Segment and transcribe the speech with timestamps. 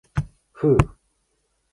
[0.53, 0.77] ふう。